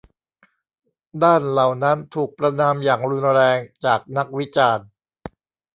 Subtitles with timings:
[1.23, 4.85] ด้านเหล่านั้นถูกประณามอย่างรุนแรงจากนักวิจารณ์